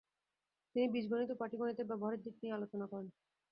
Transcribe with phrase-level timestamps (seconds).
[0.75, 3.07] তিনি বীজগণিত ও পাটিগণিতের ব্যবহারিক দিক নিয়ে আলোচনা করেন।